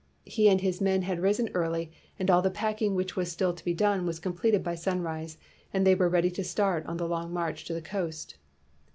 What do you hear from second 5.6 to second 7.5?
and they were ready to start on the long